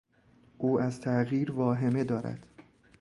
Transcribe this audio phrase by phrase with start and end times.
[0.57, 2.47] او از تغییر واهمه دارد.